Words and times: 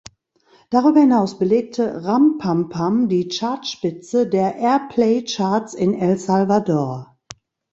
Darüber 0.71 1.01
hinaus 1.01 1.37
belegte 1.37 2.03
"Ram 2.03 2.39
pam 2.39 2.69
pam" 2.69 3.07
die 3.07 3.27
Chartspitze 3.27 4.27
der 4.27 4.55
Airplaycharts 4.55 5.75
in 5.75 5.93
El 5.93 6.17
Salvador. 6.17 7.19